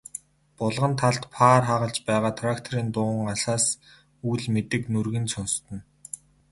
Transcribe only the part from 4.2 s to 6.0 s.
үл мэдэг нүргэн сонстоно.